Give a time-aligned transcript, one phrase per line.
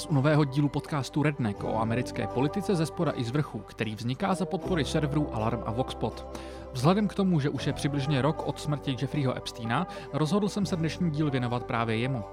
[0.00, 3.94] vás u nového dílu podcastu Redneck o americké politice ze spoda i z vrchu, který
[3.94, 6.38] vzniká za podpory serverů Alarm a Voxpot.
[6.72, 10.76] Vzhledem k tomu, že už je přibližně rok od smrti Jeffreyho Epsteina, rozhodl jsem se
[10.76, 12.24] dnešní díl věnovat právě jemu.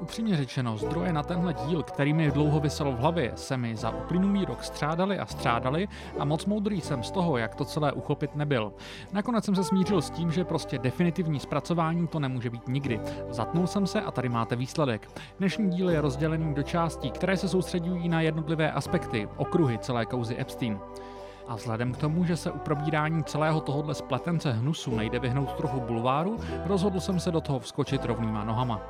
[0.00, 3.90] Upřímně řečeno, zdroje na tenhle díl, který mi dlouho vysel v hlavě, se mi za
[3.90, 5.88] uplynulý rok střádali a střádali
[6.18, 8.72] a moc moudrý jsem z toho, jak to celé uchopit nebyl.
[9.12, 13.00] Nakonec jsem se smířil s tím, že prostě definitivní zpracování to nemůže být nikdy.
[13.30, 15.08] Zatnul jsem se a tady máte výsledek.
[15.38, 20.36] Dnešní díl je rozdělený do částí, které se soustředují na jednotlivé aspekty, okruhy celé kauzy
[20.38, 20.78] Epstein.
[21.48, 25.80] A vzhledem k tomu, že se u probírání celého tohohle spletence hnusu nejde vyhnout trochu
[25.80, 26.36] bulváru,
[26.66, 28.80] rozhodl jsem se do toho vskočit rovnýma nohama.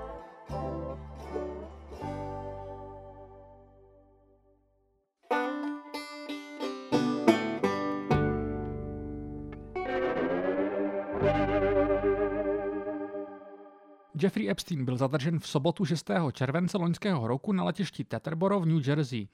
[14.27, 16.11] Jeffrey Epstein byl zadržen v sobotu 6.
[16.33, 19.29] července loňského roku na letišti Teterboro v New Jersey.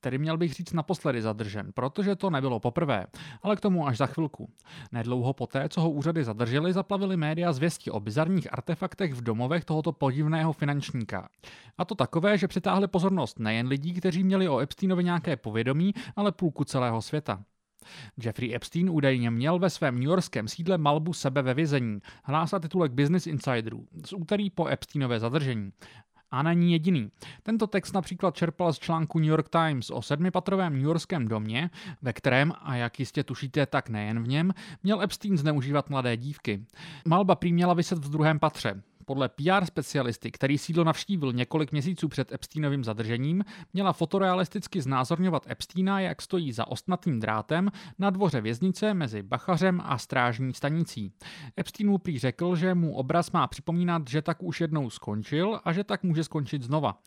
[0.00, 3.06] Tedy měl bych říct naposledy zadržen, protože to nebylo poprvé,
[3.42, 4.50] ale k tomu až za chvilku.
[4.92, 9.92] Nedlouho poté, co ho úřady zadrželi, zaplavili média zvěsti o bizarních artefaktech v domovech tohoto
[9.92, 11.28] podivného finančníka.
[11.78, 16.32] A to takové, že přitáhli pozornost nejen lidí, kteří měli o Epsteinovi nějaké povědomí, ale
[16.32, 17.44] půlku celého světa.
[18.24, 23.26] Jeffrey Epstein údajně měl ve svém newyorském sídle malbu sebe ve vězení, hlásá titulek Business
[23.26, 25.72] Insideru z úterý po Epsteinové zadržení.
[26.30, 27.10] A není jediný.
[27.42, 31.70] Tento text například čerpal z článku New York Times o sedmipatrovém newyorském domě,
[32.02, 36.66] ve kterém, a jak jistě tušíte, tak nejen v něm, měl Epstein zneužívat mladé dívky.
[37.08, 38.82] Malba prý měla vyset v druhém patře.
[39.10, 46.00] Podle PR specialisty, který sídlo navštívil několik měsíců před Epsteinovým zadržením, měla fotorealisticky znázorňovat Epsteina,
[46.00, 51.12] jak stojí za ostnatým drátem na dvoře věznice mezi Bachařem a strážní stanicí.
[51.60, 55.72] Epstein mu prý řekl, že mu obraz má připomínat, že tak už jednou skončil a
[55.72, 56.98] že tak může skončit znova.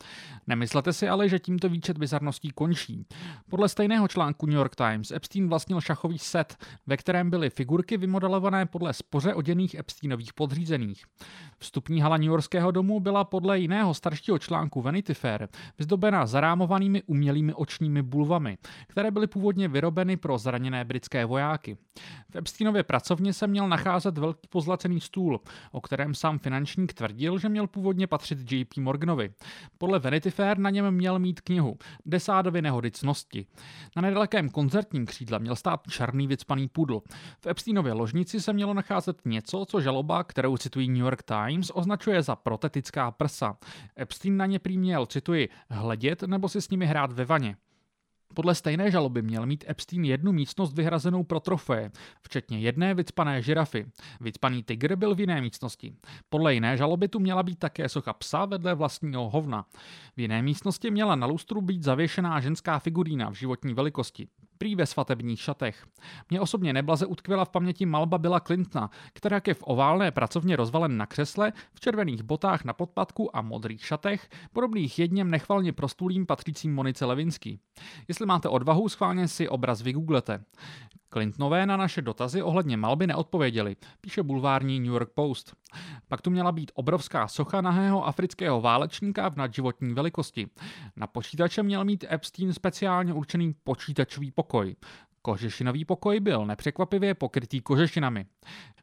[0.47, 3.05] Nemyslete si ale, že tímto výčet bizarností končí.
[3.49, 8.65] Podle stejného článku New York Times Epstein vlastnil šachový set, ve kterém byly figurky vymodelované
[8.65, 11.05] podle spoře oděných Epsteinových podřízených.
[11.59, 17.03] Vstupní Koncertní hala New Yorkského domu byla podle jiného staršího článku Vanity Fair vyzdobena zarámovanými
[17.03, 21.77] umělými očními bulvami, které byly původně vyrobeny pro zraněné britské vojáky.
[22.29, 25.39] V Epsteinově pracovně se měl nacházet velký pozlacený stůl,
[25.71, 29.33] o kterém sám finančník tvrdil, že měl původně patřit JP Morganovi.
[29.77, 33.45] Podle Vanity Fair na něm měl mít knihu Desádovy nehody cnosti.
[33.95, 37.01] Na nedalekém koncertním křídle měl stát černý vycpaný pudl.
[37.41, 42.21] V Epsteinově ložnici se mělo nacházet něco, co žaloba, kterou citují New York Times, označuje
[42.21, 43.57] za protetická prsa.
[43.99, 47.55] Epstein na ně prý měl, cituji, hledět nebo si s nimi hrát ve vaně.
[48.33, 51.91] Podle stejné žaloby měl mít Epstein jednu místnost vyhrazenou pro trofeje,
[52.21, 53.85] včetně jedné vycpané žirafy.
[54.21, 55.95] Vycpaný tygr byl v jiné místnosti.
[56.29, 59.65] Podle jiné žaloby tu měla být také socha psa vedle vlastního hovna.
[60.17, 64.27] V jiné místnosti měla na lustru být zavěšená ženská figurína v životní velikosti
[64.57, 65.85] prý ve svatebních šatech.
[66.29, 70.97] Mně osobně neblaze utkvěla v paměti malba Billa Clintona, která je v oválné pracovně rozvalen
[70.97, 76.75] na křesle, v červených botách na podpadku a modrých šatech, podobných jedněm nechvalně prostulím patřícím
[76.75, 77.59] Monice Levinsky.
[78.07, 80.43] Jestli máte odvahu, schválně si obraz vygooglete.
[81.13, 85.55] Clintonové na naše dotazy ohledně malby neodpověděli, píše bulvární New York Post.
[86.07, 90.49] Pak tu měla být obrovská socha nahého afrického válečníka v nadživotní velikosti.
[90.95, 94.52] Na počítače měl mít Epstein speciálně určený počítačový pokoj.
[95.25, 98.25] Kožešinový pokoj byl nepřekvapivě pokrytý kožešinami.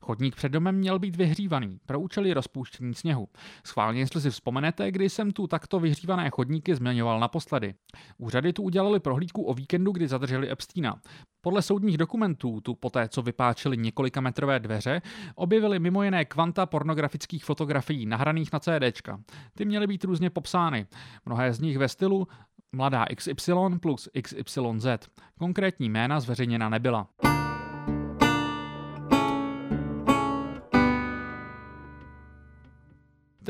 [0.01, 3.29] Chodník před domem měl být vyhřívaný pro účely rozpouštění sněhu.
[3.67, 7.75] Schválně, jestli si vzpomenete, kdy jsem tu takto vyhřívané chodníky zmiňoval naposledy.
[8.19, 11.01] Úřady tu udělali prohlídku o víkendu, kdy zadrželi Epsteina.
[11.41, 15.03] Podle soudních dokumentů tu poté, co vypáčili několika metrové dveře,
[15.35, 19.21] objevili mimo jiné kvanta pornografických fotografií nahraných na CDčka.
[19.57, 20.87] Ty měly být různě popsány.
[21.27, 22.29] Mnohé z nich ve stylu
[22.73, 24.87] mladá XY plus XYZ.
[25.39, 27.07] Konkrétní jména zveřejněna nebyla.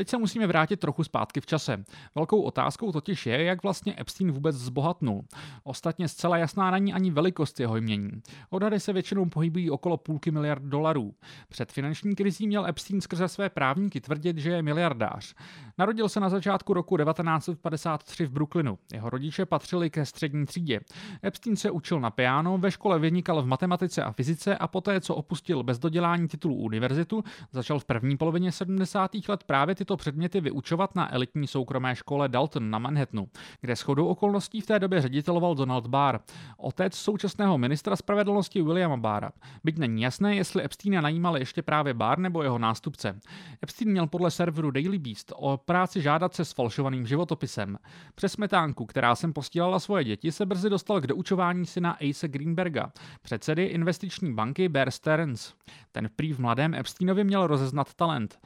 [0.00, 1.85] Teď se musíme vrátit trochu zpátky v čase.
[2.14, 5.25] Velkou otázkou totiž je, jak vlastně Epstein vůbec zbohatnul.
[5.64, 8.11] Ostatně zcela jasná není ani velikost jeho jmění.
[8.50, 11.14] Odhady se většinou pohybují okolo půlky miliard dolarů.
[11.49, 15.35] Před finanční krizí měl Epstein skrze své právníky tvrdit, že je miliardář.
[15.79, 18.79] Narodil se na začátku roku 1953 v Brooklynu.
[18.93, 20.81] Jeho rodiče patřili ke střední třídě.
[21.25, 25.14] Epstein se učil na piano, ve škole vynikal v matematice a fyzice a poté, co
[25.14, 29.11] opustil bez dodělání titulu univerzitu, začal v první polovině 70.
[29.29, 33.29] let právě tyto tyto předměty vyučovat na elitní soukromé škole Dalton na Manhattanu,
[33.61, 36.19] kde shodou okolností v té době řediteloval Donald Barr,
[36.57, 39.31] otec současného ministra spravedlnosti Williama Barra.
[39.65, 43.21] Byť není jasné, jestli Epsteina najímal ještě právě Barr nebo jeho nástupce.
[43.63, 47.79] Epstein měl podle serveru Daily Beast o práci žádat se s falšovaným životopisem.
[48.15, 52.93] Přes smetánku, která jsem postílala svoje děti, se brzy dostal k doučování syna Ace Greenberga,
[53.23, 55.55] předsedy investiční banky Bear Stearns.
[55.93, 58.39] Ten prý v mladém Epsteinovi měl rozeznat talent.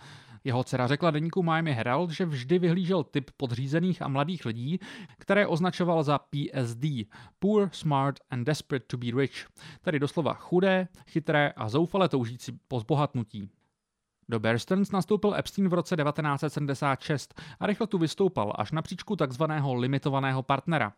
[0.44, 4.80] Jeho dcera řekla deníku Miami Herald, že vždy vyhlížel typ podřízených a mladých lidí,
[5.18, 6.84] které označoval za PSD,
[7.38, 9.46] Poor, Smart and Desperate to be Rich,
[9.82, 13.50] tedy doslova chudé, chytré a zoufale toužící po zbohatnutí.
[14.28, 19.16] Do Bear Stearns nastoupil Epstein v roce 1976 a rychle tu vystoupal až na příčku
[19.16, 20.92] takzvaného limitovaného partnera.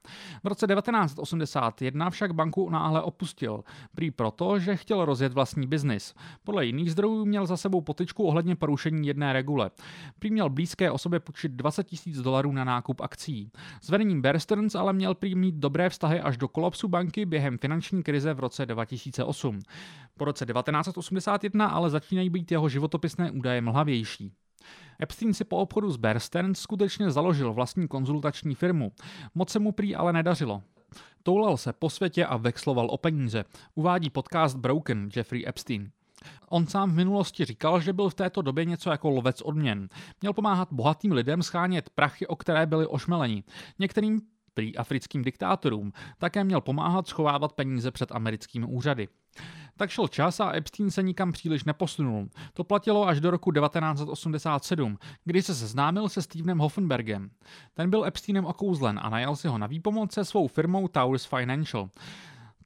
[0.44, 3.64] V roce 1981 však banku náhle opustil,
[3.94, 6.14] prý proto, že chtěl rozjet vlastní biznis.
[6.44, 9.70] Podle jiných zdrojů měl za sebou potičku ohledně porušení jedné regule.
[10.18, 13.50] Prý měl blízké osobě půjčit 20 tisíc dolarů na nákup akcí.
[13.80, 17.58] S vedením Bear Stearns ale měl prý mít dobré vztahy až do kolapsu banky během
[17.58, 19.58] finanční krize v roce 2008.
[20.18, 24.32] Po roce 1981 ale začínají být jeho životopisné údaje mlhavější.
[25.02, 28.92] Epstein si po obchodu s Bear Stearns skutečně založil vlastní konzultační firmu.
[29.34, 30.62] Moc se mu prý ale nedařilo.
[31.22, 35.90] Toulal se po světě a vexloval o peníze, uvádí podcast Broken Jeffrey Epstein.
[36.48, 39.88] On sám v minulosti říkal, že byl v této době něco jako lovec odměn.
[40.20, 43.44] Měl pomáhat bohatým lidem schánět prachy, o které byli ošmeleni.
[43.78, 44.20] Některým
[44.56, 45.92] prý africkým diktátorům.
[46.18, 49.08] Také měl pomáhat schovávat peníze před americkými úřady.
[49.76, 52.28] Tak šel čas a Epstein se nikam příliš neposunul.
[52.52, 57.30] To platilo až do roku 1987, kdy se seznámil se Stevenem Hoffenbergem.
[57.74, 61.90] Ten byl Epsteinem okouzlen a najal si ho na výpomoc se svou firmou Towers Financial.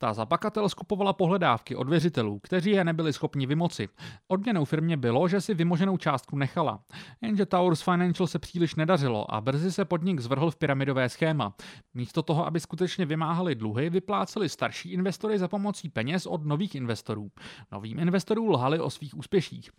[0.02, 3.88] Ta za bakatel skupovala pohledávky od věřitelů, kteří je nebyli schopni vymoci.
[4.29, 6.81] Odměnou firmě bylo, že si vymoženou částku nechala.
[7.20, 11.55] Jenže Towers Financial se příliš nedařilo a brzy se podnik zvrhl v pyramidové schéma.
[11.94, 17.31] Místo toho, aby skutečně vymáhali dluhy, vypláceli starší investory za pomocí peněz od nových investorů.
[17.73, 19.70] Novým investorům lhali o svých úspěších.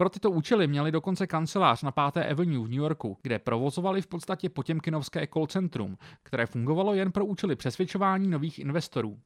[0.00, 2.30] Pro tyto účely měli dokonce kancelář na 5.
[2.30, 7.24] Avenue v New Yorku, kde provozovali v podstatě potěmkinovské call centrum, které fungovalo jen pro
[7.24, 9.18] účely přesvědčování nových investorů.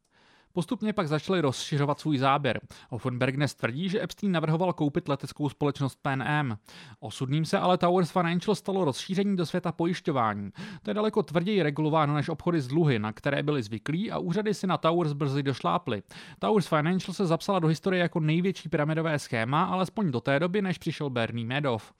[0.57, 2.61] Postupně pak začali rozšiřovat svůj záběr.
[2.91, 6.59] Offenberg dnes tvrdí, že Epstein navrhoval koupit leteckou společnost Pan Am.
[7.01, 10.51] Osudným se ale Towers Financial stalo rozšíření do světa pojišťování.
[10.83, 14.55] To je daleko tvrději regulováno než obchody s dluhy, na které byli zvyklí a úřady
[14.55, 16.03] si na Towers brzy došláply.
[16.39, 20.79] Towers Financial se zapsala do historie jako největší pyramidové schéma, alespoň do té doby, než
[20.79, 21.93] přišel Bernie Madoff.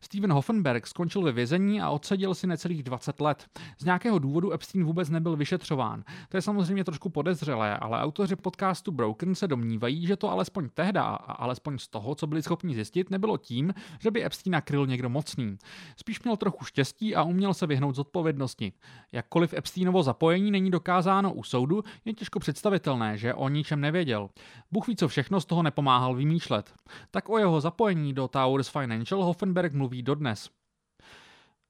[0.00, 3.46] Steven Hoffenberg skončil ve vězení a odseděl si necelých 20 let.
[3.78, 6.04] Z nějakého důvodu Epstein vůbec nebyl vyšetřován.
[6.28, 11.02] To je samozřejmě trošku podezřelé, ale autoři podcastu Broken se domnívají, že to alespoň tehda
[11.02, 15.08] a alespoň z toho, co byli schopni zjistit, nebylo tím, že by Epstein nakryl někdo
[15.08, 15.58] mocný.
[15.96, 18.72] Spíš měl trochu štěstí a uměl se vyhnout zodpovědnosti.
[19.12, 24.28] Jakkoliv Epsteinovo zapojení není dokázáno u soudu, je těžko představitelné, že o ničem nevěděl.
[24.72, 26.74] Bůh ví, co všechno z toho nepomáhal vymýšlet.
[27.10, 30.59] Tak o jeho zapojení do Towers Financial Hoffenberg mluví dodnes.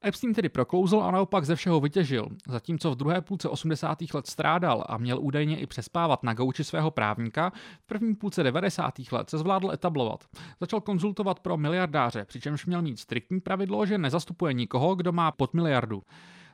[0.05, 3.99] Epstein tedy proklouzl a naopak ze všeho vytěžil, zatímco v druhé půlce 80.
[4.15, 8.95] let strádal a měl údajně i přespávat na gauči svého právníka, v první půlce 90.
[9.13, 10.25] let se zvládl etablovat.
[10.61, 15.55] Začal konzultovat pro miliardáře, přičemž měl mít striktní pravidlo, že nezastupuje nikoho, kdo má pod
[15.55, 16.03] miliardu.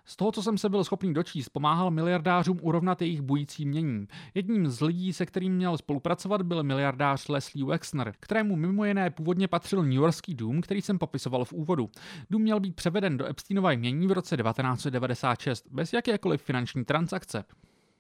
[0.08, 4.08] Z toho, co jsem se byl schopný dočíst, pomáhal miliardářům urovnat jejich bující mění.
[4.34, 9.48] Jedním z lidí, se kterým měl spolupracovat, byl miliardář Leslie Wexner, kterému mimo jiné původně
[9.48, 11.90] patřil New Yorkský dům, který jsem popisoval v úvodu.
[12.30, 17.44] Dům měl být převeden do Epsteinova mění v roce 1996 bez jakékoliv finanční transakce.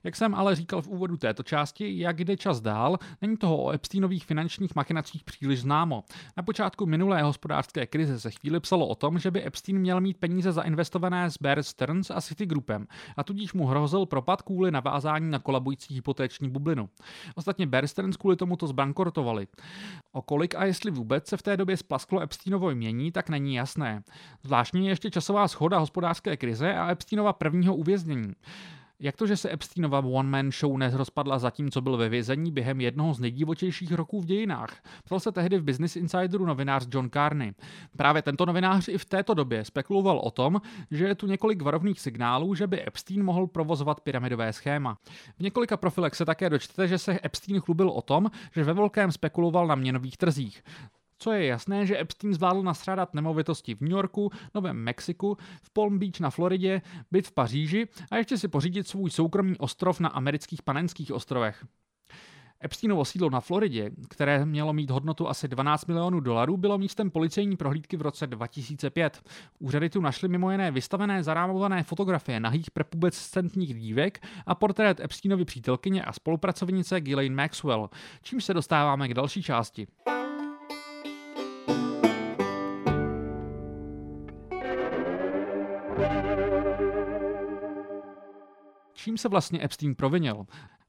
[0.06, 3.72] Jak jsem ale říkal v úvodu této části, jak jde čas dál, není toho o
[3.72, 6.04] Epsteinových finančních machinacích příliš známo.
[6.36, 10.16] Na počátku minulé hospodářské krize se chvíli psalo o tom, že by Epstein měl mít
[10.16, 12.86] peníze zainvestované s Bear Stearns a Citigroupem
[13.16, 16.88] a tudíž mu hrozil propad kvůli navázání na kolabující hypotéční bublinu.
[17.34, 19.46] Ostatně Bear Stearns kvůli tomuto zbankrotovali.
[20.12, 24.02] O kolik a jestli vůbec se v té době splasklo Epsteinovo jmění, tak není jasné.
[24.42, 28.32] Zvláštní je ještě časová schoda hospodářské krize a Epsteinova prvního uvěznění.
[29.00, 33.14] Jak to, že se Epsteinova one-man show nezrozpadla zatím, co byl ve vězení během jednoho
[33.14, 34.76] z nejdivočejších roků v dějinách?
[35.04, 37.52] Ptal se tehdy v Business Insideru novinář John Carney.
[37.96, 40.60] Právě tento novinář i v této době spekuloval o tom,
[40.90, 44.98] že je tu několik varovných signálů, že by Epstein mohl provozovat pyramidové schéma.
[45.36, 49.12] V několika profilech se také dočtete, že se Epstein chlubil o tom, že ve velkém
[49.12, 50.62] spekuloval na měnových trzích.
[51.18, 55.98] Co je jasné, že Epstein zvládl nastrádat nemovitosti v New Yorku, Novém Mexiku, v Palm
[55.98, 60.62] Beach na Floridě, byt v Paříži a ještě si pořídit svůj soukromý ostrov na amerických
[60.62, 61.64] panenských ostrovech.
[62.64, 67.56] Epsteinovo sídlo na Floridě, které mělo mít hodnotu asi 12 milionů dolarů, bylo místem policejní
[67.56, 69.22] prohlídky v roce 2005.
[69.58, 76.04] Úřady tu našly mimo jiné vystavené zarámované fotografie nahých prepubescentních dívek a portrét Epsteinovy přítelkyně
[76.04, 77.90] a spolupracovnice Ghislaine Maxwell,
[78.22, 79.86] čímž se dostáváme k další části.
[89.06, 90.46] Čím se vlastně Epstein provinil?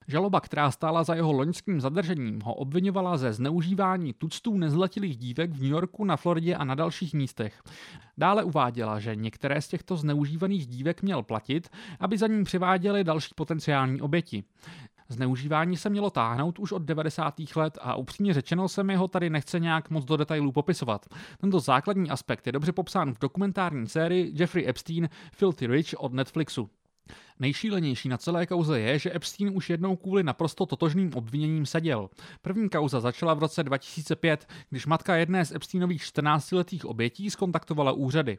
[0.08, 5.62] Žaloba, která stála za jeho loňským zadržením, ho obvinovala ze zneužívání tuctů nezletilých dívek v
[5.62, 7.64] New Yorku, na Floridě a na dalších místech.
[8.18, 11.70] Dále uváděla, že některé z těchto zneužívaných dívek měl platit,
[12.00, 14.44] aby za ním přiváděli další potenciální oběti.
[15.10, 17.36] Zneužívání se mělo táhnout už od 90.
[17.56, 21.06] let a upřímně řečeno se mi ho tady nechce nějak moc do detailů popisovat.
[21.38, 26.70] Tento základní aspekt je dobře popsán v dokumentární sérii Jeffrey Epstein Filthy Rich od Netflixu.
[27.40, 32.10] Nejšílenější na celé kauze je, že Epstein už jednou kvůli naprosto totožným obviněním seděl.
[32.42, 38.38] První kauza začala v roce 2005, když matka jedné z Epsteinových 14-letých obětí skontaktovala úřady.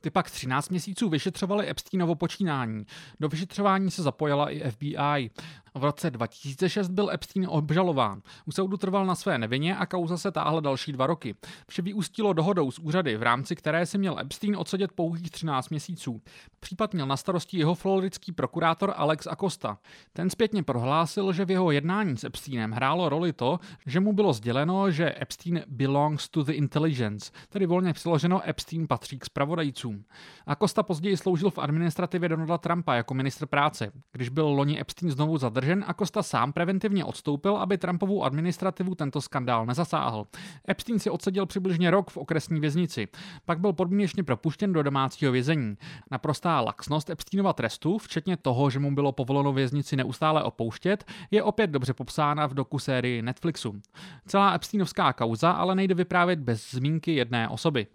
[0.00, 2.86] Ty pak 13 měsíců vyšetřovali Epsteinovo počínání.
[3.20, 5.30] Do vyšetřování se zapojila i FBI.
[5.78, 8.22] V roce 2006 byl Epstein obžalován.
[8.46, 11.34] U soudu trval na své nevině a kauza se táhla další dva roky.
[11.68, 16.20] Vše vyústilo dohodou s úřady, v rámci které si měl Epstein odsedět pouhých 13 měsíců.
[16.60, 19.78] Případ měl na starosti jeho floridský prokurátor Alex Acosta.
[20.12, 24.32] Ten zpětně prohlásil, že v jeho jednání s Epsteinem hrálo roli to, že mu bylo
[24.32, 30.04] sděleno, že Epstein belongs to the intelligence, tedy volně přeloženo Epstein patří k spravodajcům.
[30.46, 33.92] Acosta později sloužil v administrativě Donalda Trumpa jako ministr práce.
[34.12, 38.94] Když byl loni Epstein znovu zadržen, zadržen a Costa sám preventivně odstoupil, aby Trumpovu administrativu
[38.94, 40.26] tento skandál nezasáhl.
[40.68, 43.08] Epstein si odseděl přibližně rok v okresní věznici.
[43.44, 45.76] Pak byl podmínečně propuštěn do domácího vězení.
[46.10, 51.70] Naprostá laxnost Epsteinova trestu, včetně toho, že mu bylo povoleno věznici neustále opouštět, je opět
[51.70, 53.80] dobře popsána v doku sérii Netflixu.
[54.26, 57.86] Celá Epsteinovská kauza ale nejde vyprávět bez zmínky jedné osoby.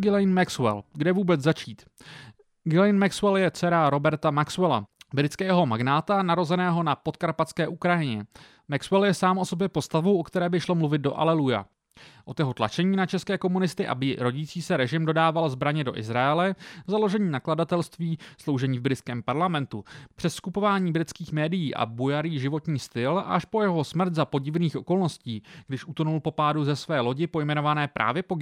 [0.00, 0.82] Ghislaine Maxwell.
[0.94, 1.82] Kde vůbec začít?
[2.70, 4.84] Ghislaine Maxwell je dcera Roberta Maxwella,
[5.14, 8.24] britského magnáta narozeného na podkarpatské Ukrajině.
[8.68, 11.66] Maxwell je sám o sobě postavou, o které by šlo mluvit do Aleluja.
[12.30, 16.54] Od jeho tlačení na české komunisty, aby rodící se režim dodával zbraně do Izraele,
[16.86, 19.84] založení nakladatelství, sloužení v britském parlamentu,
[20.14, 25.42] přes skupování britských médií a bujarý životní styl až po jeho smrt za podivných okolností,
[25.66, 28.38] když utonul po pádu ze své lodi pojmenované právě po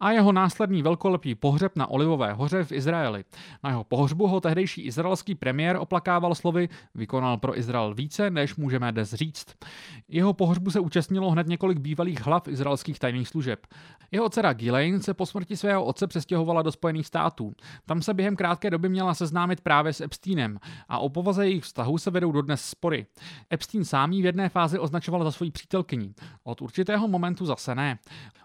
[0.00, 3.24] a jeho následný velkolepý pohřeb na Olivové hoře v Izraeli.
[3.62, 8.92] Na jeho pohřbu ho tehdejší izraelský premiér oplakával slovy vykonal pro Izrael více, než můžeme
[8.92, 9.46] dnes říct.
[10.08, 13.66] Jeho pohřbu se účastnilo hned několik bývalých hlav izraelských tajných služeb.
[14.12, 17.52] Jeho dcera Ghislaine se po smrti svého otce přestěhovala do Spojených států.
[17.86, 21.98] Tam se během krátké doby měla seznámit právě s Epsteinem a o povaze jejich vztahu
[21.98, 23.06] se vedou dodnes spory.
[23.52, 26.14] Epstein sám v jedné fázi označoval za svoji přítelkyni.
[26.44, 27.98] Od určitého momentu zase ne.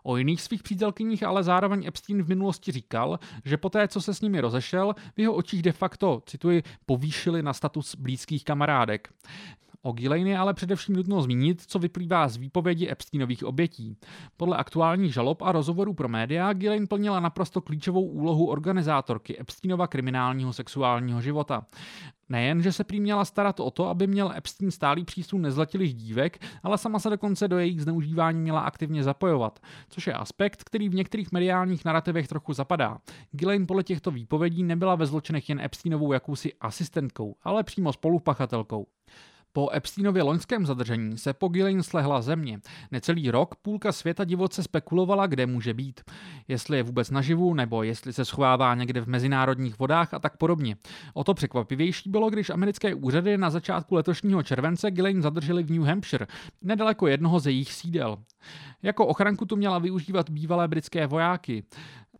[0.04, 4.22] O jiných svých přítelkyních ale zároveň Epstein v minulosti říkal, že poté, co se s
[4.22, 9.10] nimi rozešel, v jeho očích de facto, cituji, povýšili na status blízkých kamarádek.
[9.88, 13.98] O Ghislaine je ale především nutno zmínit, co vyplývá z výpovědi Epsteinových obětí.
[14.38, 20.54] Podle aktuálních žalob a rozhovorů pro média Ghislaine plnila naprosto klíčovou úlohu organizátorky Epsteinova kriminálního
[20.54, 21.66] sexuálního života.
[22.30, 26.46] Nejen, že se prý měla starat o to, aby měl Epstein stálý přísun nezletilých dívek,
[26.64, 30.96] ale sama se dokonce do jejich zneužívání měla aktivně zapojovat, což je aspekt, který v
[30.96, 32.98] některých mediálních narrativech trochu zapadá.
[33.32, 38.88] Ghislaine podle těchto výpovědí nebyla ve zločinech jen Epsteinovou jakousi asistentkou, ale přímo spolupachatelkou.
[39.54, 42.60] Po Epsteinově loňském zadržení se po Ghislaine slehla země.
[42.92, 46.02] Necelý rok půlka světa divoce spekulovala, kde může být.
[46.48, 50.78] Jestli je vůbec naživu, nebo jestli se schovává někde v mezinárodních vodách a tak podobně.
[51.14, 55.84] O to překvapivější bylo, když americké úřady na začátku letošního července Ghislaine zadrželi v New
[55.84, 56.28] Hampshire,
[56.62, 58.18] nedaleko jednoho ze jejich sídel.
[58.84, 61.64] Jako ochranku tu měla využívat bývalé britské vojáky.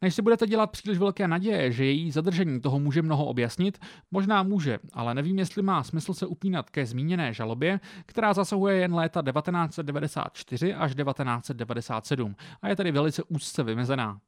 [0.02, 3.80] Než si budete dělat příliš velké naděje, že její zadržení toho může mnoho objasnit,
[4.12, 8.94] možná může, ale nevím, jestli má smysl se upínat ke zmíněné žalobě, která zasahuje jen
[8.94, 14.20] léta 1994 až 1997 a je tedy velice úzce vymezená.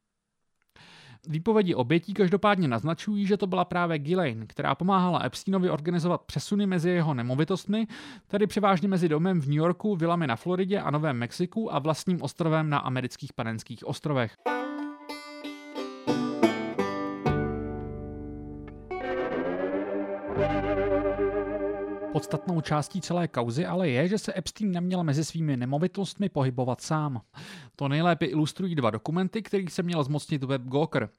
[1.27, 6.89] Výpovědi obětí každopádně naznačují, že to byla právě Ghislaine, která pomáhala Epsteinovi organizovat přesuny mezi
[6.89, 7.87] jeho nemovitostmi,
[8.27, 12.21] tedy převážně mezi domem v New Yorku, vilami na Floridě a Novém Mexiku a vlastním
[12.21, 14.35] ostrovem na amerických panenských ostrovech.
[22.19, 27.21] Podstatnou částí celé kauzy ale je, že se Epstein neměl mezi svými nemovitostmi pohybovat sám.
[27.75, 31.09] To nejlépe ilustrují dva dokumenty, kterých se měl zmocnit Web Gawker.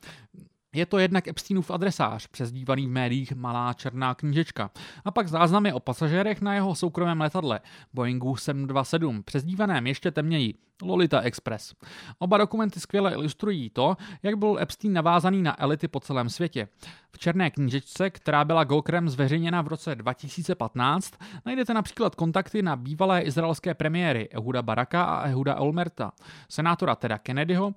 [0.74, 4.70] Je to jednak Epsteinův adresář, přezdívaný v médiích Malá černá knížečka,
[5.04, 7.60] a pak záznamy o pasažérech na jeho soukromém letadle
[7.94, 11.74] Boeingu 727, přezdívaném ještě temněji Lolita Express.
[12.18, 16.68] Oba dokumenty skvěle ilustrují to, jak byl Epstein navázaný na elity po celém světě.
[17.12, 21.14] V černé knížečce, která byla Gokrem zveřejněna v roce 2015,
[21.46, 26.12] najdete například kontakty na bývalé izraelské premiéry Ehuda Baraka a Ehuda Olmerta,
[26.48, 27.74] senátora Teda Kennedyho,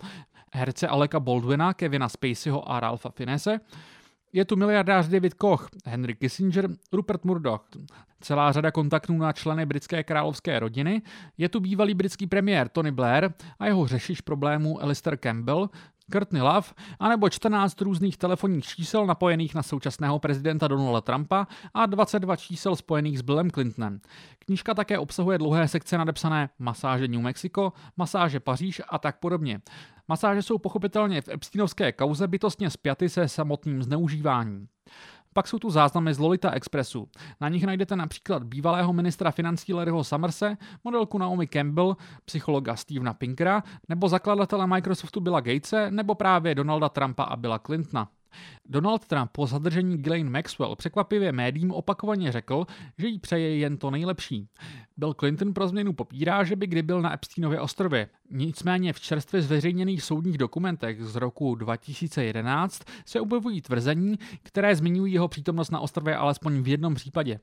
[0.53, 3.59] herce Aleka Baldwina, Kevina Spaceyho a Ralpha Finese,
[4.33, 7.65] je tu miliardář David Koch, Henry Kissinger, Rupert Murdoch,
[8.21, 11.01] celá řada kontaktů na členy britské královské rodiny,
[11.37, 15.69] je tu bývalý britský premiér Tony Blair a jeho řešiš problémů Alistair Campbell,
[16.11, 16.67] Courtney Love,
[16.99, 23.19] anebo 14 různých telefonních čísel napojených na současného prezidenta Donalda Trumpa a 22 čísel spojených
[23.19, 24.01] s Billem Clintonem.
[24.39, 29.61] Knížka také obsahuje dlouhé sekce nadepsané masáže New Mexico, masáže Paříž a tak podobně.
[30.07, 34.67] Masáže jsou pochopitelně v Epsteinovské kauze bytostně spjaty se samotným zneužíváním.
[35.33, 37.09] Pak jsou tu záznamy z Lolita Expressu.
[37.41, 43.63] Na nich najdete například bývalého ministra financí Larryho Summerse, modelku Naomi Campbell, psychologa Stevena Pinkera,
[43.89, 48.07] nebo zakladatele Microsoftu Billa Gatese, nebo právě Donalda Trumpa a Billa Clintona.
[48.65, 52.65] Donald Trump po zadržení Ghislaine Maxwell překvapivě médiím opakovaně řekl,
[52.97, 54.47] že jí přeje jen to nejlepší.
[54.97, 58.09] Bill Clinton pro změnu popírá, že by kdy byl na Epsteinově ostrově.
[58.31, 65.27] Nicméně v čerstvě zveřejněných soudních dokumentech z roku 2011 se objevují tvrzení, které zmiňují jeho
[65.27, 67.39] přítomnost na ostrově alespoň v jednom případě.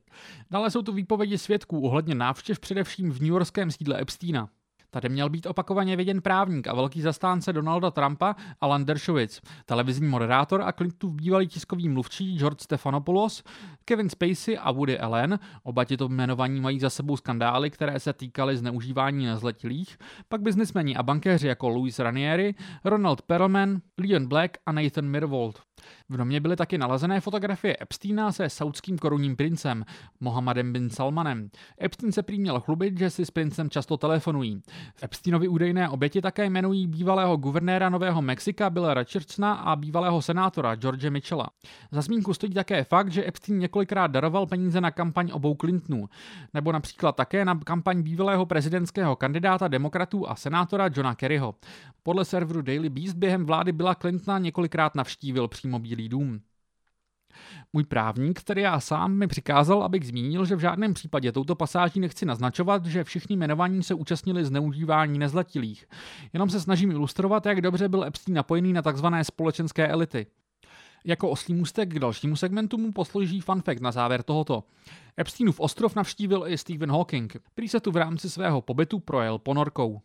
[0.50, 4.49] Dále jsou tu výpovědi svědků ohledně návštěv především v newyorském sídle Epsteina.
[4.90, 10.62] Tady měl být opakovaně viděn právník a velký zastánce Donalda Trumpa Alan Dershowitz, televizní moderátor
[10.62, 13.42] a Clintonův bývalý tiskový mluvčí George Stephanopoulos,
[13.85, 18.56] Kevin Spacey a Woody Allen, oba tito jmenovaní mají za sebou skandály, které se týkaly
[18.56, 22.54] zneužívání nezletilých, pak biznismeni a bankéři jako Louis Ranieri,
[22.85, 25.70] Ronald Perlman, Leon Black a Nathan Mirvold.
[26.08, 29.84] V domě byly taky nalezené fotografie Epsteina se saudským korunním princem
[30.20, 31.50] Mohammedem bin Salmanem.
[31.82, 34.62] Epstein se prý měl chlubit, že si s princem často telefonují.
[35.02, 41.10] Epsteinovi údajné oběti také jmenují bývalého guvernéra Nového Mexika Billa Richardsona a bývalého senátora George
[41.10, 41.50] Mitchella.
[41.90, 46.08] Za zmínku stojí také fakt, že Epstein několikrát daroval peníze na kampaň obou Clintonů,
[46.54, 51.54] nebo například také na kampaň bývalého prezidentského kandidáta demokratů a senátora Johna Kerryho.
[52.02, 56.41] Podle serveru Daily Beast během vlády Billa Clintona několikrát navštívil přímo Bílý dům.
[57.73, 62.00] Můj právník, který já sám, mi přikázal, abych zmínil, že v žádném případě touto pasáží
[62.00, 65.87] nechci naznačovat, že všichni jmenovaní se účastnili zneužívání nezletilých.
[66.33, 69.06] Jenom se snažím ilustrovat, jak dobře byl Epstein napojený na tzv.
[69.23, 70.26] společenské elity.
[71.04, 74.65] Jako oslý můstek k dalšímu segmentu mu poslouží fun fact na závěr tohoto.
[75.21, 77.37] Epsteinův ostrov navštívil i Stephen Hawking.
[77.54, 80.00] Prý se tu v rámci svého pobytu projel ponorkou.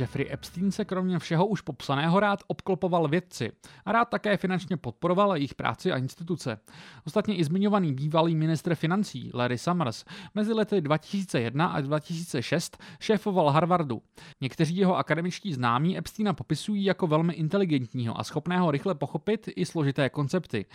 [0.00, 3.52] Jeffrey Epstein se kromě všeho už popsaného rád obklopoval vědci
[3.84, 6.58] a rád také finančně podporoval jejich práci a instituce.
[7.06, 14.02] Ostatně i zmiňovaný bývalý ministr financí Larry Summers mezi lety 2001 a 2006 šéfoval Harvardu.
[14.40, 20.10] Někteří jeho akademičtí známí Epsteina popisují jako velmi inteligentního a schopného rychle pochopit i složité
[20.10, 20.66] koncepty.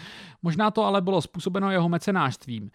[0.42, 2.72] Možná to ale bylo způsobeno jeho mecenářstvím.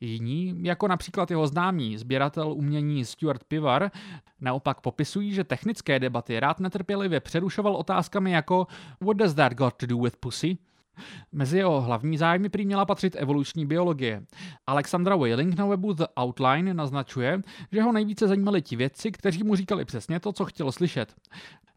[0.00, 3.90] Jiní, jako například jeho známý sběratel umění Stuart Pivar,
[4.40, 8.66] naopak popisují, že technické debaty rád netrpělivě přerušoval otázkami jako
[9.00, 10.58] What does that got to do with pussy?
[11.32, 14.22] Mezi jeho hlavní zájmy prý měla patřit evoluční biologie.
[14.66, 19.56] Alexandra Whaling na webu The Outline naznačuje, že ho nejvíce zajímali ti vědci, kteří mu
[19.56, 21.14] říkali přesně to, co chtěl slyšet.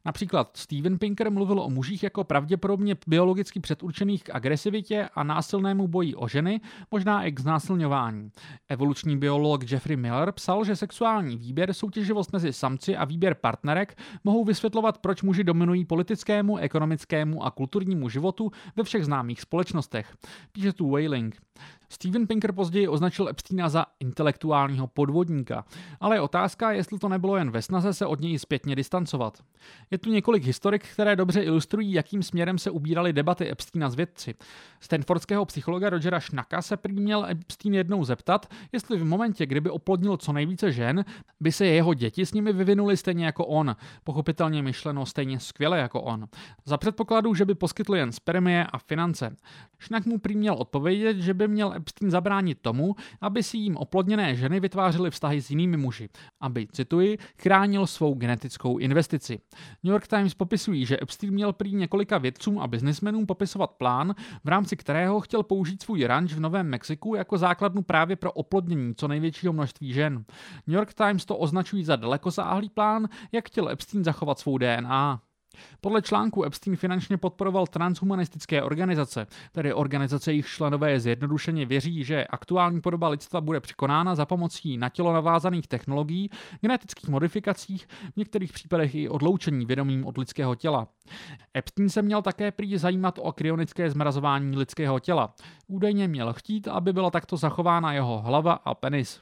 [0.06, 6.16] Například Steven Pinker mluvil o mužích jako pravděpodobně biologicky předurčených k agresivitě a násilnému boji
[6.16, 6.62] o ženy,
[6.92, 8.32] možná i k znásilňování.
[8.70, 14.44] Evoluční biolog Jeffrey Miller psal, že sexuální výběr, soutěživost mezi samci a výběr partnerek mohou
[14.44, 20.16] vysvětlovat, proč muži dominují politickému, ekonomickému a kulturnímu životu ve všech známých společnostech.
[20.52, 21.42] Píše tu Wailing.
[21.94, 25.66] Steven Pinker později označil Epsteina za intelektuálního podvodníka,
[26.00, 29.44] ale je otázka, jestli to nebylo jen ve snaze se od něj zpětně distancovat.
[29.92, 34.36] Je tu několik historik, které dobře ilustrují, jakým směrem se ubíraly debaty Epsteina s vědci.
[34.80, 40.18] Stanfordského psychologa Rogera Schnacka se prý měl Epstein jednou zeptat, jestli v momentě, kdyby oplodnil
[40.18, 41.06] co nejvíce žen,
[41.40, 46.02] by se jeho děti s nimi vyvinuly stejně jako on, pochopitelně myšleno stejně skvěle jako
[46.02, 46.28] on.
[46.66, 49.36] Za předpokladu, že by poskytl jen spermie a finance.
[49.84, 54.36] Schnack mu prý měl odpovědět, že by měl Epstein zabránit tomu, aby si jim oplodněné
[54.36, 56.10] ženy vytvářely vztahy s jinými muži,
[56.42, 59.40] aby, cituji, chránil svou genetickou investici.
[59.84, 64.48] New York Times popisují, že Epstein měl prý několika vědcům a biznismenům popisovat plán, v
[64.48, 69.08] rámci kterého chtěl použít svůj ranč v Novém Mexiku jako základnu právě pro oplodnění co
[69.08, 70.26] největšího množství žen.
[70.68, 75.22] New York Times to označují za dalekosáhlý plán, jak chtěl Epstein zachovat svou DNA.
[75.82, 82.82] Podle článku Epstein finančně podporoval transhumanistické organizace, tedy organizace jejich členové zjednodušeně věří, že aktuální
[82.82, 86.30] podoba lidstva bude překonána za pomocí na tělo navázaných technologií,
[86.62, 90.88] genetických modifikacích, v některých případech i odloučení vědomím od lidského těla.
[91.58, 95.34] Epstein se měl také prý zajímat o kryonické zmrazování lidského těla.
[95.68, 99.22] Údajně měl chtít, aby byla takto zachována jeho hlava a penis.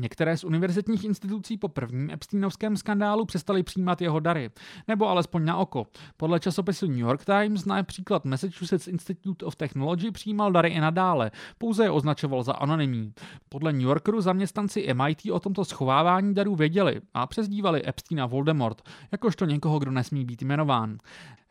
[0.00, 4.50] Některé z univerzitních institucí po prvním Epsteinovském skandálu přestaly přijímat jeho dary,
[4.88, 5.86] nebo alespoň na oko.
[6.16, 11.84] Podle časopisu New York Times například Massachusetts Institute of Technology přijímal dary i nadále, pouze
[11.84, 13.12] je označoval za anonymní.
[13.48, 18.82] Podle New Yorkeru zaměstnanci MIT o tomto schovávání darů věděli a přezdívali Epsteina Voldemort,
[19.12, 20.98] jakožto někoho, kdo nesmí být jmenován.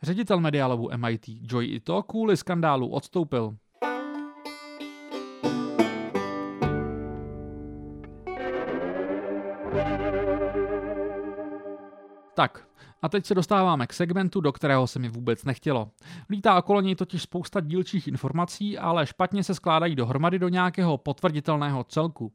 [0.02, 3.56] Ředitel mediálovu MIT Joy Ito kvůli skandálu odstoupil.
[12.38, 12.64] Tak,
[13.02, 15.90] a teď se dostáváme k segmentu, do kterého se mi vůbec nechtělo.
[16.30, 21.84] Lítá okolo něj totiž spousta dílčích informací, ale špatně se skládají dohromady do nějakého potvrditelného
[21.84, 22.32] celku.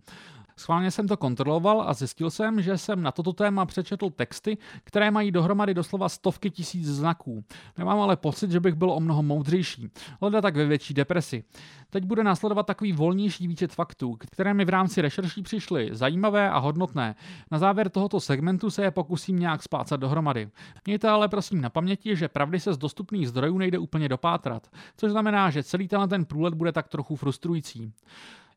[0.58, 5.12] Schválně jsem to kontroloval a zjistil jsem, že jsem na toto téma přečetl texty, které
[5.12, 7.44] mají dohromady doslova stovky tisíc znaků.
[7.78, 9.90] Nemám ale pocit, že bych byl o mnoho moudřejší,
[10.22, 11.44] leda tak ve větší depresi.
[11.90, 16.58] Teď bude následovat takový volnější výčet faktů, které mi v rámci rešerší přišly zajímavé a
[16.58, 17.16] hodnotné.
[17.52, 20.50] Na závěr tohoto segmentu se je pokusím nějak splácat dohromady.
[20.86, 25.12] Mějte ale prosím na paměti, že pravdy se z dostupných zdrojů nejde úplně dopátrat, což
[25.12, 27.94] znamená, že celý tenhle ten průlet bude tak trochu frustrující.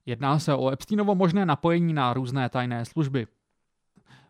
[0.07, 3.27] Jedná se o Epsteinovo možné napojení na různé tajné služby.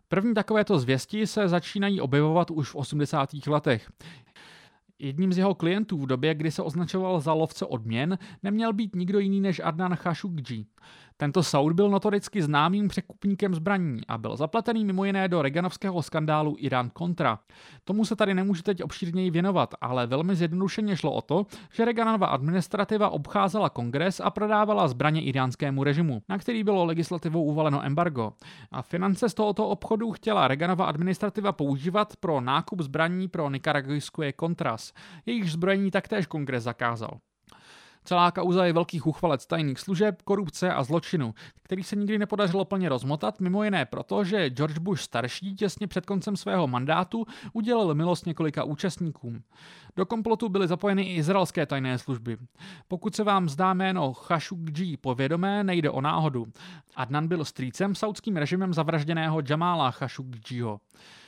[0.07, 3.29] První takovéto zvěsti se začínají objevovat už v 80.
[3.47, 3.91] letech.
[4.99, 9.19] Jedním z jeho klientů v době, kdy se označoval za lovce odměn, neměl být nikdo
[9.19, 10.65] jiný než Adnan Khashoggi.
[11.19, 16.55] Tento Saud byl notoricky známým překupníkem zbraní a byl zapletený mimo jiné do Reganovského skandálu
[16.59, 17.39] Irán Contra.
[17.83, 22.27] Tomu se tady nemůžu teď obšírněji věnovat, ale velmi zjednodušeně šlo o to, že Reaganova
[22.27, 28.33] administrativa obcházela kongres a prodávala zbraně iránskému režimu, na který bylo legislativou uvaleno embargo.
[28.71, 34.93] A finance z tohoto obchodu chtěla Reaganova administrativa používat pro nákup zbraní pro nikaragujské Contras.
[35.25, 37.19] Jejich zbrojení taktéž kongres zakázal.
[38.07, 42.89] Celá kauza je velký uchvalec tajných služeb, korupce a zločinu, který se nikdy nepodařilo plně
[42.89, 48.25] rozmotat, mimo jiné proto, že George Bush starší těsně před koncem svého mandátu udělil milost
[48.25, 49.43] několika účastníkům.
[49.95, 52.37] Do komplotu byly zapojeny i izraelské tajné služby.
[52.87, 56.47] Pokud se vám zdá jméno Khashoggi povědomé, nejde o náhodu.
[56.95, 60.79] Adnan byl strýcem saudským režimem zavražděného Jamala Khashoggiho.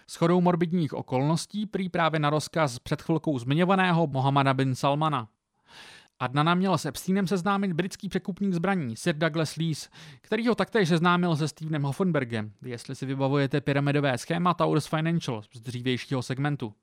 [0.10, 5.28] Shodou morbidních okolností prý právě na rozkaz před chvilkou zmiňovaného Mohamada bin Salmana.
[6.20, 9.90] Adnana měl s Epsteinem seznámit britský překupník zbraní Sir Douglas Lees,
[10.22, 15.62] který ho taktéž seznámil se Stevenem Hoffenbergem, jestli si vybavujete pyramidové schéma Taurus Financial z
[15.62, 16.74] dřívějšího segmentu.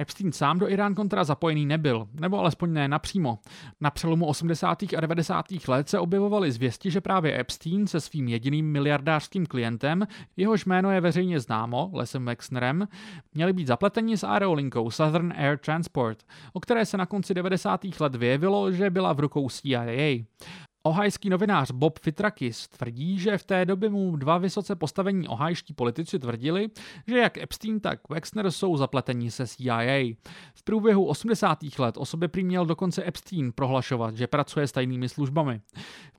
[0.00, 3.38] Epstein sám do Irán kontra zapojený nebyl, nebo alespoň ne napřímo.
[3.80, 4.82] Na přelomu 80.
[4.96, 5.46] a 90.
[5.68, 10.06] let se objevovaly zvěsti, že právě Epstein se svým jediným miliardářským klientem,
[10.36, 12.88] jehož jméno je veřejně známo, Lesem Wexnerem,
[13.34, 16.18] měli být zapleteni s aerolinkou Southern Air Transport,
[16.52, 17.80] o které se na konci 90.
[18.00, 20.24] let vyjevilo, že byla v rukou CIA.
[20.86, 26.18] Ohajský novinář Bob Fitrakis tvrdí, že v té době mu dva vysoce postavení ohajští politici
[26.18, 26.68] tvrdili,
[27.06, 30.14] že jak Epstein, tak Wexner jsou zapletení se CIA.
[30.54, 31.58] V průběhu 80.
[31.78, 35.60] let o sobě prý měl dokonce Epstein prohlašovat, že pracuje s tajnými službami.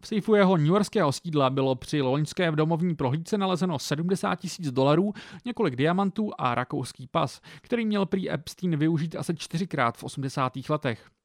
[0.02, 5.14] V sejfu jeho newyorského sídla bylo při loňské domovní prohlídce nalezeno 70 tisíc dolarů,
[5.46, 10.54] několik diamantů a rakouský pas, který měl prý Epstein využít asi čtyřikrát v 80.
[10.70, 11.17] letech.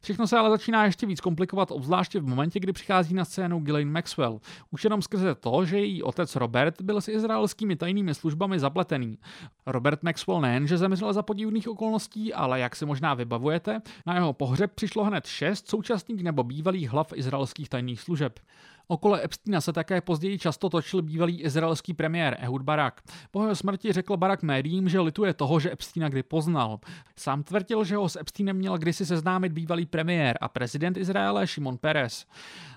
[0.00, 3.90] Všechno se ale začíná ještě víc komplikovat, obzvláště v momentě, kdy přichází na scénu Ghislaine
[3.90, 4.40] Maxwell.
[4.70, 9.18] Už jenom skrze to, že její otec Robert byl s izraelskými tajnými službami zapletený.
[9.66, 14.72] Robert Maxwell nejenže zemřel za podivných okolností, ale jak si možná vybavujete, na jeho pohřeb
[14.74, 18.40] přišlo hned šest současných nebo bývalých hlav izraelských tajných služeb.
[18.90, 23.00] Okolo Epsteina se také později často točil bývalý izraelský premiér Ehud Barak.
[23.30, 26.78] Po jeho smrti řekl Barak médiím, že lituje toho, že Epsteina kdy poznal.
[27.16, 31.78] Sám tvrdil, že ho s Epsteinem měl kdysi seznámit bývalý premiér a prezident Izraele Šimon
[31.78, 32.26] Peres.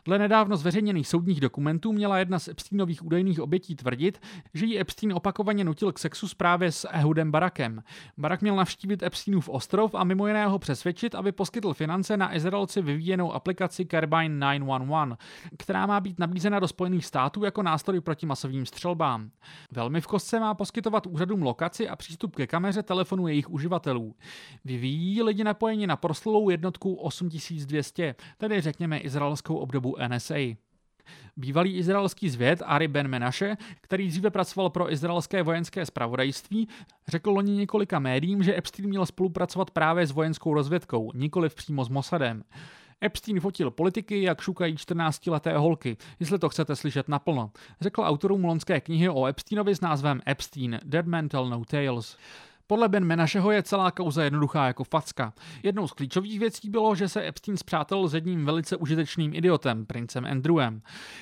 [0.06, 4.22] Dle nedávno zveřejněných soudních dokumentů měla jedna z Epsteinových údajných obětí tvrdit,
[4.54, 7.84] že ji Epstein opakovaně nutil k sexu právě s Ehudem Barakem.
[8.18, 13.34] Barak měl navštívit Epsteinův ostrov a mimo jiného přesvědčit, aby poskytl finance na Izraelci vyvíjenou
[13.34, 15.20] aplikaci Carbine 911,
[15.58, 19.32] která má být nabízena do Spojených států jako nástroj proti masovým střelbám.
[19.72, 24.16] Velmi v kostce má poskytovat úřadům lokaci a přístup ke kameře telefonu jejich uživatelů.
[24.66, 30.36] Vyvíjí lidi napojeni na proslulou jednotku 8200, tedy řekněme izraelskou obdobu NSA.
[31.38, 36.68] Bývalý izraelský zvěd Ari Ben Menashe, který dříve pracoval pro izraelské vojenské zpravodajství,
[37.08, 41.90] řekl loni několika médiím, že Epstein měl spolupracovat právě s vojenskou rozvědkou, nikoli přímo s
[41.90, 42.44] Mossadem.
[43.04, 48.82] Epstein fotil politiky, jak šukají 14-leté holky, jestli to chcete slyšet naplno, řekl autorům lonské
[48.82, 52.18] knihy o Epsteinovi s názvem Epstein, Dead Man Tell No Tales.
[52.74, 55.34] Podle Ben Menašeho je celá kauza jednoduchá jako facka.
[55.64, 60.26] Jednou z klíčových věcí bylo, že se Epstein zpřátel s jedním velice užitečným idiotem, princem
[60.26, 60.82] Andrewem.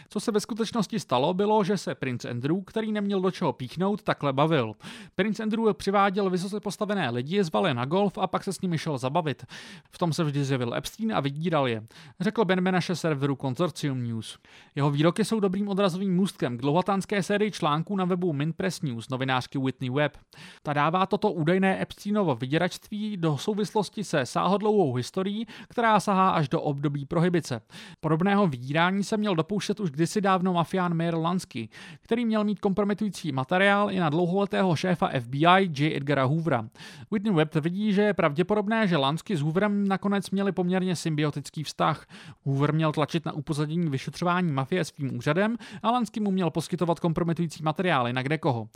[0.09, 4.03] Co se ve skutečnosti stalo, bylo, že se princ Andrew, který neměl do čeho píchnout,
[4.03, 4.73] takhle bavil.
[5.15, 8.97] Princ Andrew přiváděl vysoce postavené lidi, zval na golf a pak se s nimi šel
[8.97, 9.45] zabavit.
[9.91, 11.83] V tom se vždy zjevil Epstein a vydíral je.
[12.19, 14.39] Řekl Ben Menaše serveru Consortium News.
[14.75, 19.59] Jeho výroky jsou dobrým odrazovým můstkem k dlouhatánské sérii článků na webu Minpress News novinářky
[19.59, 20.17] Whitney Webb.
[20.63, 26.61] Ta dává toto údajné Epsteinovo vyděračství do souvislosti se sáhodlouhou historií, která sahá až do
[26.61, 27.61] období prohibice.
[27.99, 31.69] Podobného vydírání se měl dopouštět už kdysi dávno mafián Mayer Lansky,
[32.01, 35.97] který měl mít kompromitující materiál i na dlouholetého šéfa FBI J.
[35.97, 36.65] Edgara Hoovera.
[37.11, 42.05] Whitney Webb tvrdí, že je pravděpodobné, že Lansky s Hooverem nakonec měli poměrně symbiotický vztah.
[42.43, 47.63] Hoover měl tlačit na upozadění vyšetřování mafie svým úřadem a Lansky mu měl poskytovat kompromitující
[47.63, 48.67] materiály na kde koho.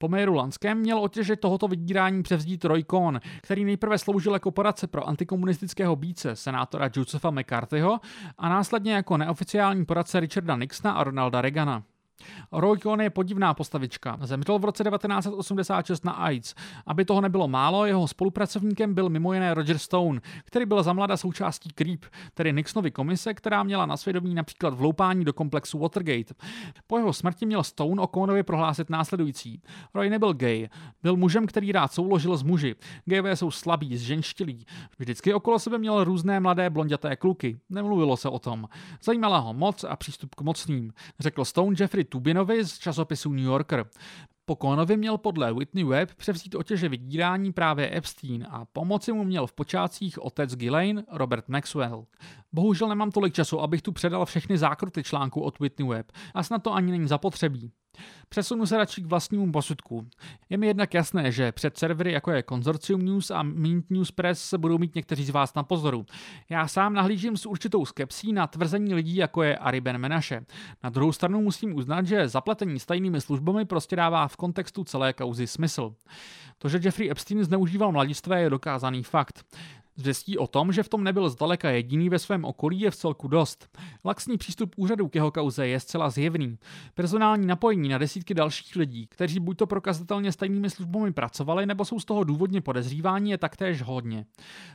[0.00, 4.86] Po Mayeru Lanském měl otěže tohoto vydírání převzít Roy Cohn, který nejprve sloužil jako poradce
[4.86, 8.00] pro antikomunistického bíce senátora Josepha McCarthyho
[8.38, 11.82] a následně jako neoficiální poradce Richarda Nixona a Ronalda Reagana.
[12.52, 14.18] Roy Cohn je podivná postavička.
[14.22, 16.54] Zemřel v roce 1986 na AIDS.
[16.86, 21.16] Aby toho nebylo málo, jeho spolupracovníkem byl mimo jiné Roger Stone, který byl za mlada
[21.16, 22.04] součástí CREEP,
[22.34, 26.34] tedy Nixonovy komise, která měla na svědomí například vloupání do komplexu Watergate.
[26.86, 29.62] Po jeho smrti měl Stone o Cohnovi prohlásit následující.
[29.94, 30.68] Roy nebyl gay,
[31.02, 32.74] byl mužem, který rád souložil s muži.
[33.04, 34.66] Gayové jsou slabí, zženštilí.
[34.98, 37.60] Vždycky okolo sebe měl různé mladé blonděté kluky.
[37.70, 38.68] Nemluvilo se o tom.
[39.02, 40.92] Zajímala ho moc a přístup k mocným.
[41.20, 43.86] Řekl Stone Jeffrey Tubinovi z časopisu New Yorker.
[44.44, 49.46] Po Konovi měl podle Whitney Webb převzít otěže vydírání právě Epstein a pomoci mu měl
[49.46, 52.06] v počátcích otec Ghislaine Robert Maxwell.
[52.52, 56.62] Bohužel nemám tolik času, abych tu předal všechny zákruty článku od Whitney Webb a snad
[56.62, 57.72] to ani není zapotřebí.
[58.28, 60.06] Přesunu se radši k vlastnímu posudku.
[60.50, 64.54] Je mi jednak jasné, že před servery jako je Consortium News a Mint News Press
[64.54, 66.06] budou mít někteří z vás na pozoru.
[66.50, 70.44] Já sám nahlížím s určitou skepsí na tvrzení lidí, jako je Ari Ben Menaše.
[70.84, 75.12] Na druhou stranu musím uznat, že zapletení s tajnými službami prostě dává v kontextu celé
[75.12, 75.94] kauzy smysl.
[76.58, 79.44] To, že Jeffrey Epstein zneužíval mladistvé, je dokázaný fakt.
[80.00, 83.28] Zvěstí o tom, že v tom nebyl zdaleka jediný ve svém okolí je v celku
[83.28, 83.78] dost.
[84.04, 86.58] Laxní přístup úřadu k jeho kauze je zcela zjevný.
[86.94, 91.84] Personální napojení na desítky dalších lidí, kteří buď to prokazatelně s tajnými službami pracovali, nebo
[91.84, 94.26] jsou z toho důvodně podezříváni, je taktéž hodně.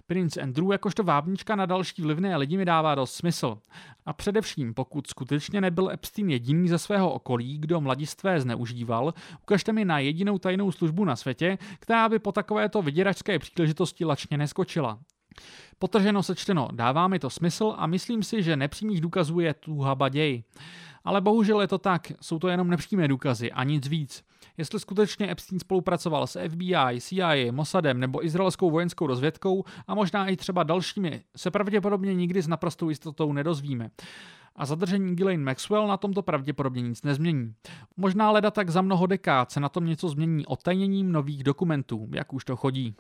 [0.08, 3.58] Prince Andrew jakožto vábnička na další vlivné lidi mi dává dost smysl.
[4.06, 9.86] A především, pokud skutečně nebyl Epstein jediný ze svého okolí, kdo mladistvé zneužíval, ukažte mi
[9.86, 15.00] na jedinou tajnou službu na světě, která by po takovéto vyděračské příležitosti lačně neskočila.
[15.80, 20.44] Potrženo sečteno, dává mi to smysl a myslím si, že nepřímých důkazů je tu habaděj.
[21.06, 24.24] Ale bohužel je to tak, jsou to jenom nepřímé důkazy a nic víc.
[24.58, 30.36] Jestli skutečně Epstein spolupracoval s FBI, CIA, Mossadem nebo izraelskou vojenskou rozvědkou a možná i
[30.36, 33.90] třeba dalšími, se pravděpodobně nikdy s naprostou jistotou nedozvíme
[34.56, 37.54] a zadržení Ghislaine Maxwell na tomto pravděpodobně nic nezmění.
[37.98, 42.34] Možná leda tak za mnoho dekád se na tom něco změní otajněním nových dokumentů, jak
[42.34, 42.96] už to chodí.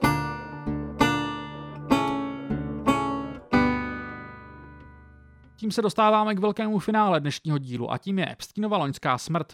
[5.63, 9.53] Tím se dostáváme k velkému finále dnešního dílu a tím je Epsteinova loňská smrt.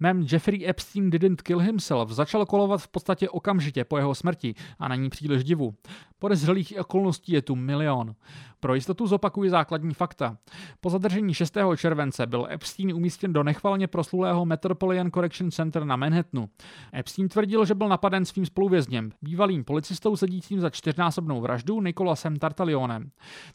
[0.00, 4.88] Mem Jeffrey Epstein didn't kill himself začal kolovat v podstatě okamžitě po jeho smrti a
[4.88, 5.74] není příliš divu.
[6.18, 8.14] Podezřelých okolností je tu milion.
[8.60, 10.36] Pro jistotu zopakuji základní fakta.
[10.80, 11.56] Po zadržení 6.
[11.76, 16.48] července byl Epstein umístěn do nechvalně proslulého Metropolitan Correction Center na Manhattanu.
[16.94, 23.10] Epstein tvrdil, že byl napaden svým spoluvězněm, bývalým policistou sedícím za čtyřnásobnou vraždu Nikolasem Tartalionem.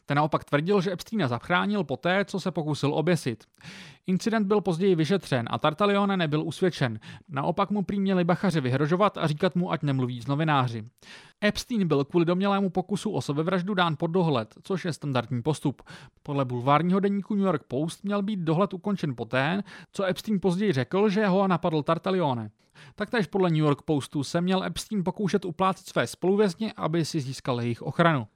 [0.06, 3.44] Ten naopak tvrdil, že Epsteina zachránil poté, co se pokusil oběsit.
[4.06, 6.98] Incident byl později vyšetřen a Tartalione nebyl usvědčen.
[7.28, 10.84] Naopak mu prý měli bachaři vyhrožovat a říkat mu, ať nemluví s novináři.
[11.44, 15.82] Epstein byl kvůli domělému pokusu o sebevraždu dán pod dohled, což je standardní postup.
[16.22, 21.08] Podle bulvárního deníku New York Post měl být dohled ukončen poté, co Epstein později řekl,
[21.08, 22.50] že ho napadl Tartalione.
[22.94, 27.60] Taktéž podle New York Postu se měl Epstein pokoušet uplácet své spoluvězně, aby si získal
[27.60, 28.26] jejich ochranu.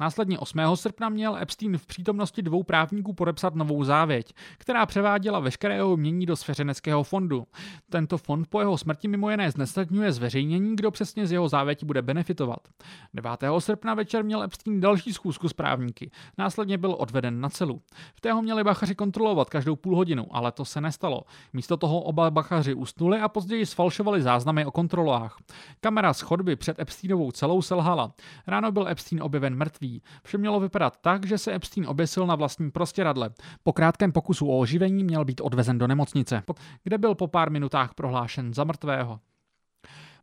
[0.00, 0.58] Následně 8.
[0.74, 6.36] srpna měl Epstein v přítomnosti dvou právníků podepsat novou závěť, která převáděla veškerého mění do
[6.36, 7.46] svěřeneckého fondu.
[7.90, 12.02] Tento fond po jeho smrti mimo jiné znesnadňuje zveřejnění, kdo přesně z jeho závěti bude
[12.02, 12.68] benefitovat.
[13.14, 13.30] 9.
[13.58, 16.10] srpna večer měl Epstein další schůzku s právníky.
[16.38, 17.82] Následně byl odveden na celu.
[18.14, 21.22] V tého měli bachaři kontrolovat každou půl hodinu, ale to se nestalo.
[21.52, 25.36] Místo toho oba bachaři usnuli a později sfalšovali záznamy o kontrolách.
[25.80, 28.12] Kamera z chodby před Epsteinovou celou selhala.
[28.46, 30.02] Ráno byl Epstein objeven mrtvý mrtvý.
[30.24, 33.30] Vše mělo vypadat tak, že se Epstein oběsil na vlastním prostěradle.
[33.62, 36.42] Po krátkém pokusu o oživení měl být odvezen do nemocnice,
[36.82, 39.20] kde byl po pár minutách prohlášen za mrtvého.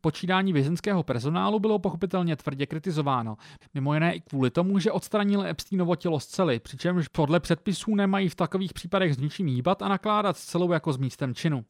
[0.06, 3.38] Počítání vězenského personálu bylo pochopitelně tvrdě kritizováno,
[3.74, 8.30] mimo jiné i kvůli tomu, že odstranil Epsteinovo tělo z cely, přičemž podle předpisů nemají
[8.30, 11.66] v takových případech s ničím hýbat a nakládat s celou jako s místem činu.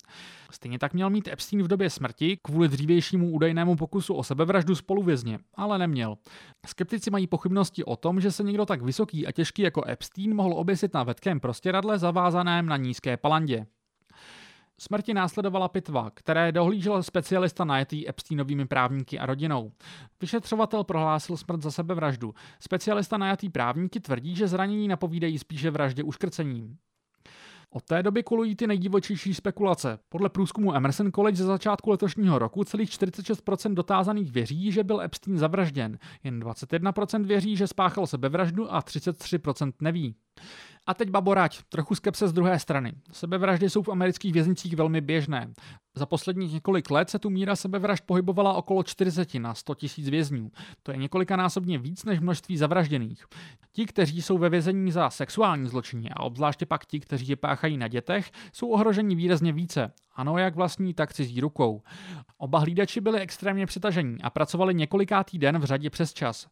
[0.51, 5.39] Stejně tak měl mít Epstein v době smrti kvůli dřívějšímu údajnému pokusu o sebevraždu spoluvězně,
[5.53, 6.17] ale neměl.
[6.65, 10.53] Skeptici mají pochybnosti o tom, že se někdo tak vysoký a těžký jako Epstein mohl
[10.53, 13.65] oběsit na vetkém prostěradle zavázaném na nízké palandě.
[14.79, 19.71] Smrti následovala pitva, které dohlížel specialista najetý Epsteinovými právníky a rodinou.
[20.21, 22.33] Vyšetřovatel prohlásil smrt za sebevraždu.
[22.59, 26.77] Specialista najatý právníky tvrdí, že zranění napovídají spíše vraždě uškrcením.
[27.69, 29.99] Od té doby kolují ty nejdivočejší spekulace.
[30.09, 35.37] Podle průzkumu Emerson College ze začátku letošního roku celých 46% dotázaných věří, že byl Epstein
[35.37, 35.97] zavražděn.
[36.23, 40.15] Jen 21% věří, že spáchal sebevraždu a 33% neví.
[40.87, 42.93] A teď baborať, trochu skepse z druhé strany.
[43.11, 45.53] Sebevraždy jsou v amerických věznicích velmi běžné.
[45.95, 50.51] Za posledních několik let se tu míra sebevražd pohybovala okolo 40 na 100 tisíc vězňů.
[50.83, 53.25] To je několikanásobně víc než množství zavražděných.
[53.71, 57.77] Ti, kteří jsou ve vězení za sexuální zločiny a obzvláště pak ti, kteří je páchají
[57.77, 59.91] na dětech, jsou ohroženi výrazně více.
[60.15, 61.81] Ano, jak vlastní, tak cizí rukou.
[62.37, 66.47] Oba hlídači byli extrémně přetažení a pracovali několikátý den v řadě přes čas.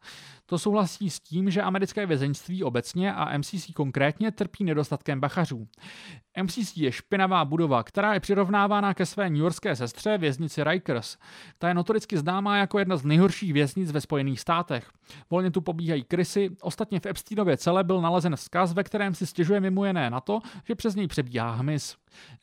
[0.45, 5.67] To souhlasí s tím, že americké vězeňství obecně a MCC konkrétně trpí nedostatkem bachařů.
[6.41, 11.17] MCC je špinavá budova, která je přirovnávána ke své newyorské sestře věznici Rikers.
[11.57, 14.89] Ta je notoricky známá jako jedna z nejhorších věznic ve Spojených státech.
[15.29, 19.59] Volně tu pobíhají krysy, ostatně v Epsteinově cele byl nalezen vzkaz, ve kterém si stěžuje
[19.59, 21.95] mimo jiné na to, že přes něj přebíhá hmyz.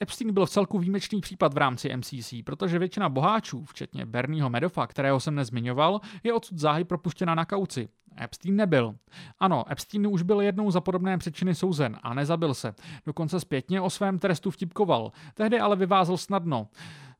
[0.02, 4.86] Epstein byl v celku výjimečný případ v rámci MCC, protože většina boháčů, včetně Bernieho Medoffa,
[4.86, 7.88] kterého jsem nezmiňoval, je odsud záhy propuštěna na kauci.
[8.22, 8.94] Epstein nebyl.
[9.40, 12.74] Ano, Epstein už byl jednou za podobné přečiny souzen a nezabil se.
[13.06, 15.12] Dokonce zpětně o svém trestu vtipkoval.
[15.34, 16.68] Tehdy ale vyvázl snadno.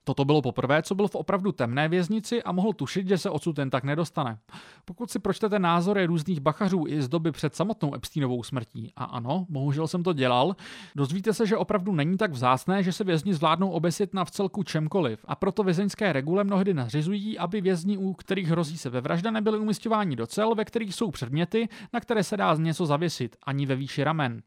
[0.05, 3.59] Toto bylo poprvé, co byl v opravdu temné věznici a mohl tušit, že se odsud
[3.59, 4.39] jen tak nedostane.
[4.85, 9.47] Pokud si pročtete názory různých bachařů i z doby před samotnou Epsteinovou smrtí, a ano,
[9.49, 10.57] bohužel jsem to dělal,
[10.97, 15.25] dozvíte se, že opravdu není tak vzácné, že se vězni zvládnou obesit na vcelku čemkoliv
[15.29, 19.59] a proto vězeňské regule mnohdy nařizují, aby vězni, u kterých hrozí se ve vražda, nebyli
[19.59, 23.77] umistováni do cel, ve kterých jsou předměty, na které se dá něco zavěsit, ani ve
[23.77, 24.43] výši ramen.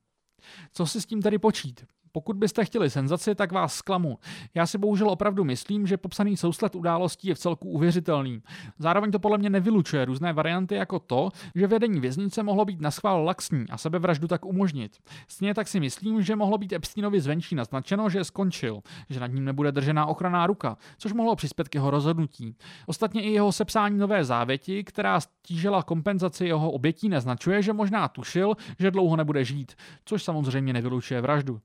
[0.74, 1.86] Co si s tím tedy počít?
[2.16, 4.18] Pokud byste chtěli senzaci, tak vás zklamu.
[4.56, 8.42] Já si bohužel opravdu myslím, že popsaný souslet událostí je v celku uvěřitelný.
[8.80, 12.92] Zároveň to podle mě nevylučuje různé varianty jako to, že vedení věznice mohlo být na
[12.92, 14.98] schvál laxní a sebevraždu tak umožnit.
[15.28, 19.46] Stejně tak si myslím, že mohlo být Epsteinovi zvenčí naznačeno, že skončil, že nad ním
[19.46, 22.56] nebude držená ochranná ruka, což mohlo přispět k jeho rozhodnutí.
[22.86, 28.54] Ostatně i jeho sepsání nové závěti, která stížila kompenzaci jeho obětí, naznačuje, že možná tušil,
[28.80, 29.74] že dlouho nebude žít,
[30.06, 31.62] což samozřejmě nevylučuje vraždu.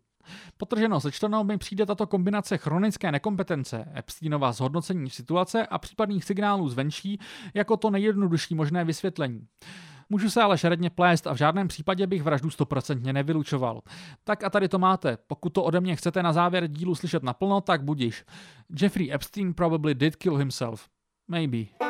[0.56, 7.18] Potrženo sečteno mi přijde tato kombinace chronické nekompetence, Epsteinova zhodnocení situace a případných signálů zvenčí
[7.54, 9.46] jako to nejjednodušší možné vysvětlení.
[10.10, 13.80] Můžu se ale šeredně plést a v žádném případě bych vraždu stoprocentně nevylučoval.
[14.24, 15.18] Tak a tady to máte.
[15.26, 18.24] Pokud to ode mě chcete na závěr dílu slyšet naplno, tak budiš.
[18.80, 20.88] Jeffrey Epstein probably did kill himself.
[21.28, 21.87] Maybe.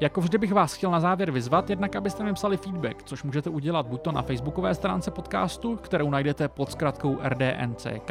[0.00, 3.50] Jako vždy bych vás chtěl na závěr vyzvat, jednak abyste mi psali feedback, což můžete
[3.50, 8.10] udělat buď to na facebookové stránce podcastu, kterou najdete pod zkratkou rdnck,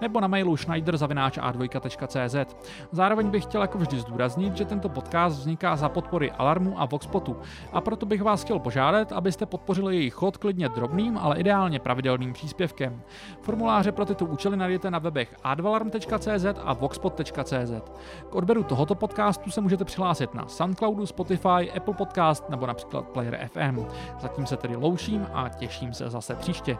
[0.00, 2.56] nebo na mailu schneider.a2.cz.
[2.92, 7.36] Zároveň bych chtěl jako vždy zdůraznit, že tento podcast vzniká za podpory Alarmu a Voxpotu
[7.72, 12.32] a proto bych vás chtěl požádat, abyste podpořili jejich chod klidně drobným, ale ideálně pravidelným
[12.32, 13.02] příspěvkem.
[13.42, 17.72] Formuláře pro tyto účely najdete na webech advalarm.cz a voxpot.cz.
[18.30, 21.25] K odběru tohoto podcastu se můžete přihlásit na Soundcloudu, Spotify,
[21.76, 23.86] Apple Podcast nebo například Player FM.
[24.20, 26.78] Zatím se tedy louším a těším se zase příště.